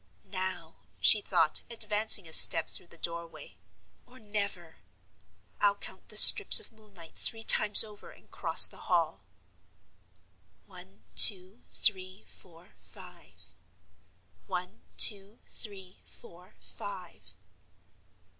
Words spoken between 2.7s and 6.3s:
through the door way, "or never! I'll count the